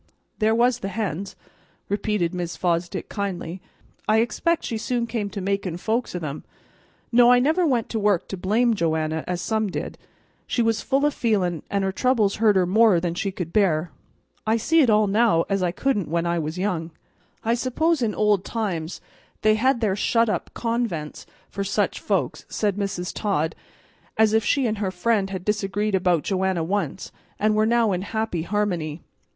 "There 0.39 0.55
was 0.55 0.79
the 0.79 0.87
hens," 0.87 1.35
repeated 1.87 2.31
Mrs. 2.31 2.57
Fosdick 2.57 3.07
kindly. 3.07 3.61
"I 4.07 4.17
expect 4.17 4.63
she 4.63 4.79
soon 4.79 5.05
came 5.05 5.29
to 5.29 5.41
makin' 5.41 5.77
folks 5.77 6.15
o' 6.15 6.17
them. 6.17 6.43
No, 7.11 7.31
I 7.31 7.37
never 7.37 7.67
went 7.67 7.87
to 7.89 7.99
work 7.99 8.27
to 8.29 8.35
blame 8.35 8.73
Joanna, 8.73 9.23
as 9.27 9.41
some 9.43 9.67
did. 9.69 9.99
She 10.47 10.63
was 10.63 10.81
full 10.81 11.05
o' 11.05 11.11
feeling, 11.11 11.61
and 11.69 11.83
her 11.83 11.91
troubles 11.91 12.37
hurt 12.37 12.55
her 12.55 12.65
more 12.65 12.99
than 12.99 13.13
she 13.13 13.31
could 13.31 13.53
bear. 13.53 13.91
I 14.47 14.57
see 14.57 14.81
it 14.81 14.89
all 14.89 15.05
now 15.05 15.45
as 15.49 15.61
I 15.61 15.69
couldn't 15.71 16.07
when 16.09 16.25
I 16.25 16.39
was 16.39 16.57
young." 16.57 16.89
"I 17.43 17.53
suppose 17.53 18.01
in 18.01 18.15
old 18.15 18.43
times 18.43 19.01
they 19.43 19.53
had 19.53 19.81
their 19.81 19.95
shut 19.95 20.29
up 20.29 20.49
convents 20.55 21.27
for 21.47 21.61
just 21.61 21.75
such 21.75 21.99
folks," 21.99 22.43
said 22.49 22.75
Mrs. 22.75 23.13
Todd, 23.13 23.55
as 24.17 24.33
if 24.33 24.43
she 24.43 24.65
and 24.65 24.79
her 24.79 24.89
friend 24.89 25.29
had 25.29 25.45
disagreed 25.45 25.93
about 25.93 26.23
Joanna 26.23 26.63
once, 26.63 27.11
and 27.37 27.53
were 27.53 27.67
now 27.67 27.91
in 27.91 28.01
happy 28.01 28.41
harmony. 28.41 29.03